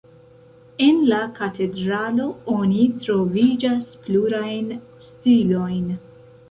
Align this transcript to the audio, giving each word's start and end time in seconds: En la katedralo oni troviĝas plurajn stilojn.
En 0.85 1.03
la 1.11 1.19
katedralo 1.39 2.27
oni 2.55 2.89
troviĝas 3.05 3.95
plurajn 4.09 4.77
stilojn. 5.09 5.99